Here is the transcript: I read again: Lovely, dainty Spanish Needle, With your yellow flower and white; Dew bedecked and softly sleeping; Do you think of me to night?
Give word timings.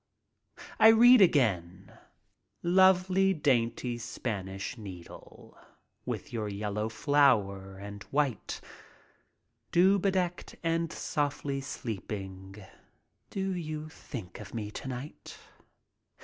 I 0.79 0.87
read 0.87 1.21
again: 1.21 1.93
Lovely, 2.63 3.35
dainty 3.35 3.99
Spanish 3.99 4.75
Needle, 4.75 5.55
With 6.07 6.33
your 6.33 6.49
yellow 6.49 6.89
flower 6.89 7.77
and 7.77 8.01
white; 8.05 8.61
Dew 9.71 9.99
bedecked 9.99 10.55
and 10.63 10.91
softly 10.91 11.61
sleeping; 11.61 12.63
Do 13.29 13.51
you 13.53 13.89
think 13.89 14.39
of 14.39 14.55
me 14.55 14.71
to 14.71 14.87
night? 14.87 15.37